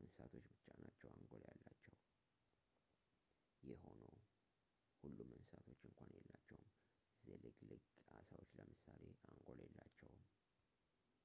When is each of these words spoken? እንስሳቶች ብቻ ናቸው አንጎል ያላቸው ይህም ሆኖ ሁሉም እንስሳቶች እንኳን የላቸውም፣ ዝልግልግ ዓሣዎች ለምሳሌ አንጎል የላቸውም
እንስሳቶች 0.00 0.44
ብቻ 0.50 0.64
ናቸው 0.82 1.08
አንጎል 1.16 1.42
ያላቸው 1.46 1.94
ይህም 3.68 3.82
ሆኖ 3.86 4.02
ሁሉም 5.00 5.24
እንስሳቶች 5.38 5.82
እንኳን 5.90 6.12
የላቸውም፣ 6.18 6.70
ዝልግልግ 7.26 7.82
ዓሣዎች 8.20 8.50
ለምሳሌ 8.60 9.02
አንጎል 9.34 9.60
የላቸውም 9.66 10.22